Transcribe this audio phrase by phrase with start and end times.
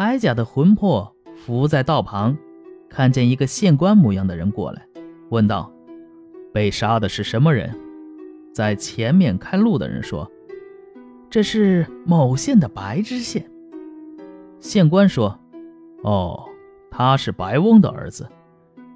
[0.00, 2.34] 白甲的魂魄伏在道旁，
[2.88, 4.86] 看见一个县官模样的人过来，
[5.28, 5.70] 问道
[6.54, 7.78] ：“被杀的是什么人？”
[8.50, 10.26] 在前面开路的人说
[11.28, 13.50] ：“这是某县的白知县。”
[14.58, 15.38] 县官说
[16.02, 16.48] ：“哦，
[16.90, 18.26] 他是白翁的儿子，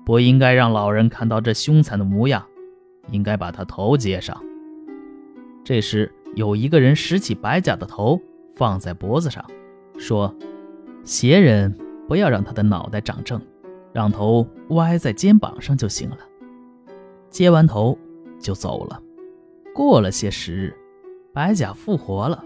[0.07, 2.43] 不应该让老人看到这凶残的模样，
[3.11, 4.43] 应该把他头接上。”
[5.63, 8.19] 这时，有一个人拾起白甲的头
[8.57, 9.45] 放在脖子上，
[9.99, 10.35] 说
[11.05, 11.73] ：“邪人
[12.09, 13.41] 不要让他的脑袋长正，
[13.93, 16.19] 让头歪在肩膀上就行了。”
[17.31, 17.99] 接完头
[18.39, 19.01] 就走了。
[19.75, 20.75] 过了些时日，
[21.33, 22.45] 白甲复活了。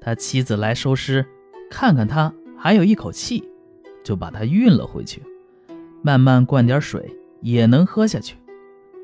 [0.00, 1.24] 他妻子来收尸，
[1.70, 3.44] 看看他还有一口气，
[4.02, 5.22] 就把他运了回去。
[6.02, 8.36] 慢慢灌点水也能喝下去，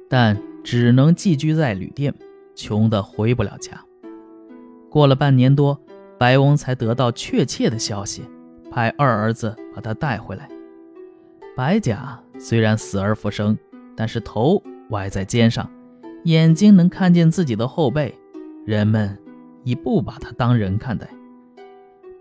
[0.09, 2.15] 但只能寄居在旅店，
[2.55, 3.85] 穷得回不了家。
[4.89, 5.79] 过了半年多，
[6.19, 8.23] 白翁才得到确切的消息，
[8.73, 10.49] 派二儿子把他带回来。
[11.55, 13.57] 白甲虽然死而复生，
[13.95, 15.71] 但是头歪在肩上。
[16.25, 18.17] 眼睛能看见自己的后背，
[18.65, 19.19] 人们
[19.65, 21.07] 已不把他当人看待。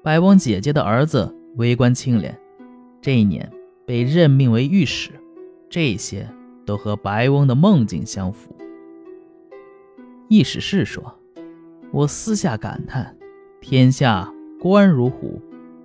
[0.03, 2.37] 白翁姐姐的儿子为官清廉，
[2.99, 3.49] 这一年
[3.85, 5.11] 被任命为御史，
[5.69, 6.27] 这些
[6.65, 8.53] 都和白翁的梦境相符。
[10.27, 11.19] 易史事说
[11.93, 13.15] ：“我私下感叹，
[13.61, 15.39] 天下官如虎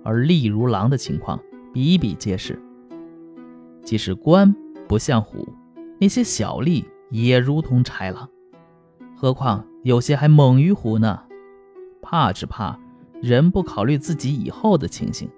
[0.07, 1.37] 而吏如狼的情况
[1.73, 2.57] 比比皆是。
[3.83, 4.55] 即使官
[4.87, 5.47] 不像虎，
[5.99, 8.27] 那些小吏。”也如同豺狼，
[9.15, 11.21] 何况有些还猛于虎呢？
[12.01, 12.77] 怕只怕
[13.21, 15.29] 人不考虑自己以后的情形，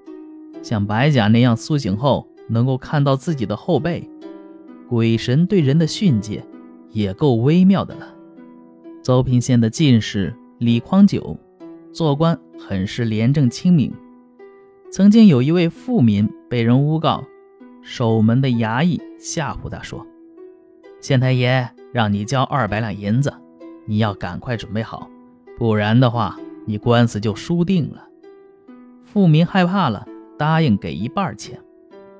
[0.63, 4.09] 像白甲那样苏醒后能够看到自己的后背。
[4.89, 6.43] 鬼神对人的训诫
[6.89, 8.15] 也够微妙的了。
[9.03, 11.37] 邹平县的进士李匡久
[11.93, 13.93] 做官很是廉政清明，
[14.91, 17.23] 曾经有一位富民被人诬告，
[17.83, 20.05] 守门的衙役吓唬他说。
[20.99, 23.31] 县太爷让你交二百两银子，
[23.85, 25.07] 你要赶快准备好，
[25.59, 28.07] 不然的话，你官司就输定了。
[29.03, 30.07] 富民害怕了，
[30.39, 31.61] 答应给一半钱。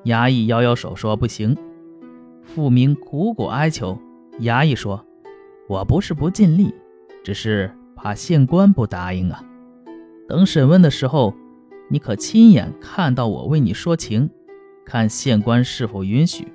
[0.06, 1.58] 衙役摇摇手说不行。
[2.44, 3.98] 富民苦苦哀求，
[4.42, 5.04] 衙役说
[5.68, 6.74] ：“我不是不尽力，
[7.24, 9.44] 只是怕县官不答应啊。
[10.28, 11.34] 等审问的时候，
[11.90, 14.30] 你可亲眼看到我为你说情，
[14.86, 16.48] 看县官是否允许。”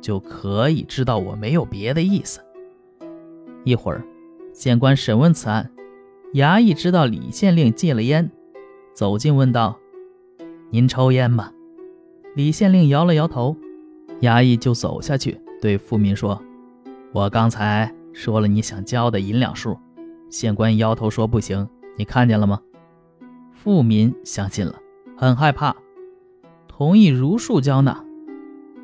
[0.00, 2.40] 就可以知道我没有别的意思。
[3.64, 4.04] 一会儿，
[4.52, 5.68] 县官审问此案，
[6.34, 8.30] 衙役知道李县令戒了烟，
[8.94, 9.76] 走近问道
[10.70, 11.52] ：“您抽烟吗？”
[12.36, 13.56] 李县令摇了摇头。
[14.20, 16.40] 衙役就走下去对富民说
[17.12, 19.76] ：“我刚才说了你想交的银两数，
[20.30, 22.60] 县官摇头说不行，你看见了吗？”
[23.62, 24.74] 富民相信了，
[25.16, 25.74] 很害怕，
[26.68, 28.04] 同意如数交纳。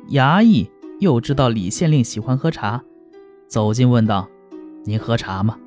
[0.09, 0.69] 衙役。
[1.01, 2.81] 又知道李县令喜欢喝茶，
[3.47, 4.29] 走近问道
[4.85, 5.59] ：“您喝茶吗？”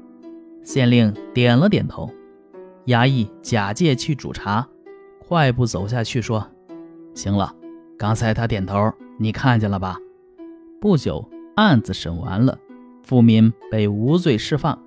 [0.64, 2.10] 县令点了点头。
[2.86, 4.66] 衙役假借去煮茶，
[5.18, 6.48] 快步走下去说
[7.14, 7.54] ：“行了，
[7.98, 9.98] 刚才他点头，你看见了吧？”
[10.80, 12.58] 不久，案子审完了，
[13.02, 14.82] 富民被无罪释放，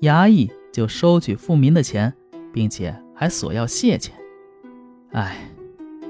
[0.00, 2.14] 衙役就收取富民的钱，
[2.54, 4.14] 并且还索要谢钱。
[5.12, 5.48] 哎，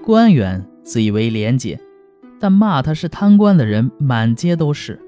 [0.02, 1.78] 官员自以为廉洁。
[2.40, 5.00] 但骂他是贪官的人满街都是，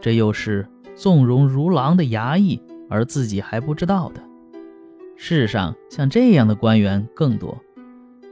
[0.00, 0.66] 这又是
[0.96, 4.20] 纵容如狼的衙役，而自己还不知道的。
[5.14, 7.56] 世上像这样的官员更多，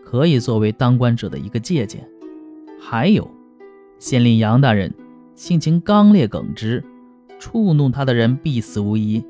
[0.03, 2.09] 可以作为当官者的一个借鉴。
[2.81, 3.31] 还有，
[3.99, 4.93] 县令杨大人
[5.37, 6.83] 性情刚烈耿直，
[7.39, 9.25] 触怒他的人必死无疑。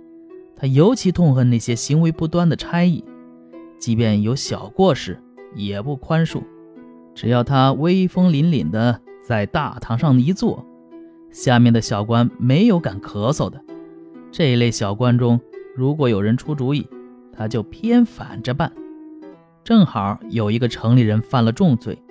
[0.56, 3.05] 他尤其痛恨那些行为不端的差役，
[3.78, 5.19] 即便有小过失，
[5.55, 6.43] 也不宽恕。
[7.15, 9.00] 只要他威风凛凛的。
[9.21, 10.65] 在大堂上一坐，
[11.31, 13.62] 下面的小官没有敢咳嗽的。
[14.33, 15.38] 这一类小官中，
[15.77, 16.87] 如果有人出主意，
[17.31, 18.72] 他就偏反着办。
[19.62, 22.02] 正好有一个城里人犯了重罪，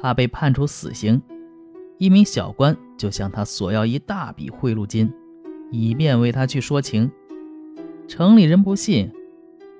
[0.00, 1.22] 怕被判处死刑，
[1.98, 5.12] 一名小官就向他索要一大笔贿赂金，
[5.70, 7.08] 以便为他去说情。
[8.08, 9.12] 城里人不信，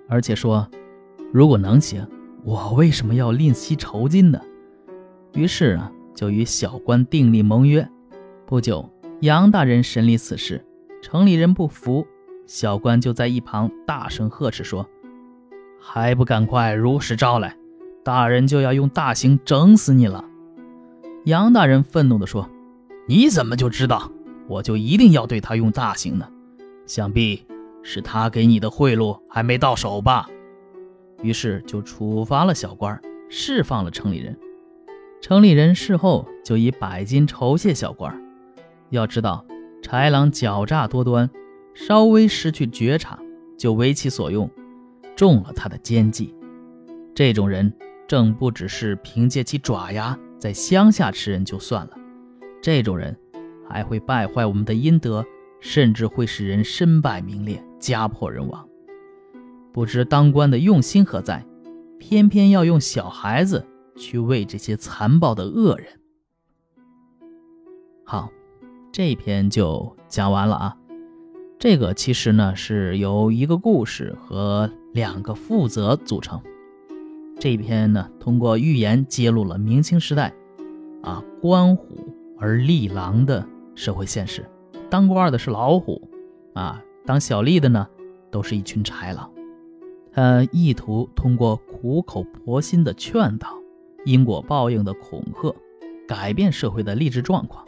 [0.08, 0.70] 而且说，
[1.32, 2.06] 如果能行，
[2.44, 4.40] 我为什么要吝惜酬金呢？
[5.34, 5.92] 于是啊。
[6.16, 7.86] 就与小官订立盟约。
[8.46, 8.90] 不久，
[9.20, 10.64] 杨大人审理此事，
[11.02, 12.06] 城里人不服，
[12.46, 14.88] 小官就在一旁大声呵斥说
[15.78, 17.54] ：“还不赶快如实招来，
[18.02, 20.24] 大人就要用大刑整死你了！”
[21.26, 22.48] 杨大人愤怒地说
[23.06, 24.10] ：“你怎么就知道
[24.48, 26.26] 我就一定要对他用大刑呢？
[26.86, 27.44] 想必
[27.82, 30.26] 是他给你的贿赂还没到手吧？”
[31.22, 34.38] 于是就处罚了小官，释放了城里人。
[35.20, 38.14] 城里人事后就以百金酬谢小官。
[38.90, 39.44] 要知道，
[39.82, 41.28] 豺狼狡诈多端，
[41.74, 43.18] 稍微失去觉察
[43.58, 44.48] 就为其所用，
[45.16, 46.34] 中了他的奸计。
[47.14, 47.72] 这种人
[48.06, 51.92] 正不只是凭借其爪牙在乡下吃人就算了，
[52.62, 53.16] 这种人
[53.68, 55.24] 还会败坏我们的阴德，
[55.60, 58.68] 甚至会使人身败名裂、家破人亡。
[59.76, 61.44] 不知当官的用心何在，
[61.98, 63.62] 偏偏要用小孩子
[63.94, 65.86] 去喂这些残暴的恶人。
[68.02, 68.30] 好。
[68.90, 70.76] 这篇就讲完了啊，
[71.58, 76.40] 这个其实呢是由一个故事和两个负责组成。
[77.38, 80.32] 这篇呢通过寓言揭露了明清时代
[81.02, 82.08] 啊官虎
[82.38, 84.48] 而吏狼的社会现实。
[84.88, 86.10] 当官的是老虎
[86.54, 87.86] 啊，当小吏的呢
[88.30, 89.30] 都是一群豺狼。
[90.16, 93.48] 他意图通过苦口婆心的劝导、
[94.06, 95.54] 因果报应的恐吓，
[96.08, 97.66] 改变社会的励志状况。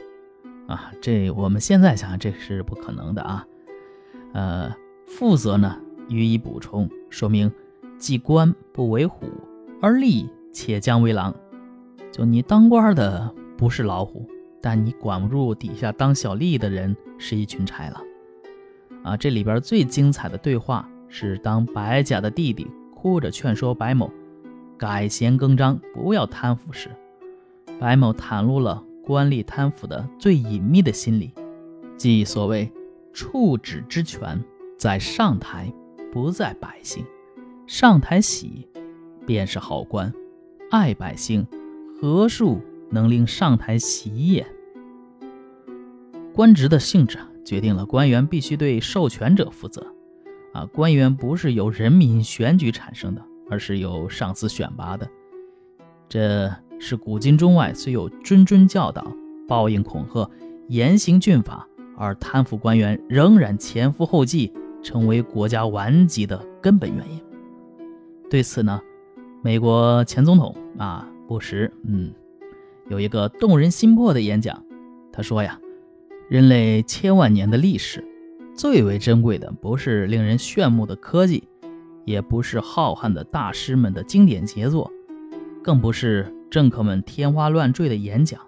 [0.66, 3.46] 啊，这我们现在想想，这是不可能的啊。
[4.32, 4.74] 呃，
[5.06, 5.78] 负责呢
[6.08, 7.52] 予以补充，说明
[7.98, 9.26] 既官不为虎，
[9.82, 11.34] 而吏且将为狼。
[12.10, 14.26] 就你当官的不是老虎，
[14.62, 18.02] 但你管不住底下当小吏的人是一群豺狼。
[19.02, 24.10] 啊，这里边最精彩的对话是当白甲的弟弟哭着劝说白某
[24.76, 26.90] 改弦更张，不要贪腐时，
[27.78, 28.84] 白某袒露了。
[29.04, 31.32] 官吏贪腐的最隐秘的心理，
[31.96, 32.70] 即所谓
[33.14, 34.38] “处止之权
[34.76, 35.72] 在上台，
[36.12, 37.02] 不在百姓。
[37.66, 38.68] 上台喜，
[39.24, 40.12] 便是好官；
[40.70, 41.46] 爱百姓，
[41.98, 44.46] 何数能令上台喜也？”
[46.36, 47.16] 官职的性质
[47.46, 49.86] 决定了官员必须对授权者负责。
[50.58, 55.08] 啊，官员不是由人民选举产生的，而是由上司选拔的。
[56.08, 56.52] 这。
[56.80, 59.04] 是古今中外虽有谆谆教导、
[59.48, 60.30] 报应恐吓、
[60.68, 61.66] 严刑峻法，
[61.96, 67.20] 而贪腐官员仍然前赴后继，成为国家顽疾的根本原因。
[68.30, 68.80] 对此呢，
[69.42, 72.12] 美国前总统啊布什，嗯，
[72.88, 74.64] 有一个动人心魄的演讲。
[75.12, 75.60] 他说呀，
[76.28, 78.06] 人类千万年的历史，
[78.58, 81.48] 最为珍贵的不是令人炫目的科技，
[82.04, 84.92] 也不是浩瀚的大师们的经典杰作，
[85.62, 86.34] 更不是。
[86.50, 88.40] 政客们天花乱坠的演讲，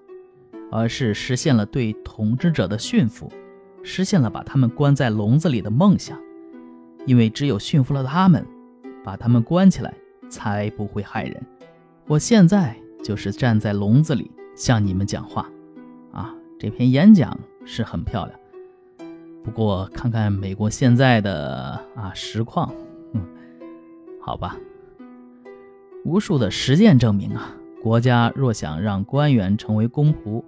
[0.73, 3.31] 而是实现了对统治者的驯服，
[3.83, 6.19] 实现了把他们关在笼子里的梦想。
[7.05, 8.43] 因为只有驯服了他们，
[9.05, 9.93] 把他们关起来，
[10.31, 11.41] 才不会害人。
[12.07, 12.75] 我现在
[13.05, 15.47] 就是站在笼子里向你们讲话，
[16.11, 18.40] 啊，这篇演讲是很漂亮。
[19.43, 22.73] 不过看看美国现在的啊实况，
[23.15, 23.23] 嗯，
[24.21, 24.57] 好吧，
[26.05, 27.57] 无数的实践证明啊。
[27.83, 30.45] 国家若想让官员成为公仆，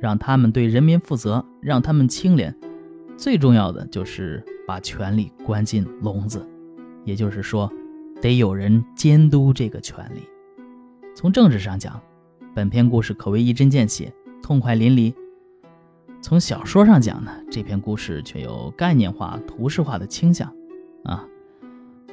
[0.00, 2.52] 让他们对人民负责，让他们清廉，
[3.16, 6.44] 最重要的就是把权力关进笼子，
[7.04, 7.72] 也就是说，
[8.20, 10.28] 得有人监督这个权力。
[11.14, 12.00] 从政治上讲，
[12.52, 14.12] 本篇故事可谓一针见血，
[14.42, 15.14] 痛快淋漓；
[16.26, 20.52] 从小说上讲呢，这篇故事却有概念化、图示化的倾向。
[21.04, 21.24] 啊，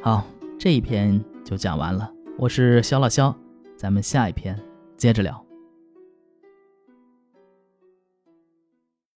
[0.04, 0.24] 好，
[0.60, 2.14] 这一篇就讲完了。
[2.38, 3.36] 我是肖老肖。
[3.76, 4.56] 咱们下一篇
[4.98, 5.44] 接着聊。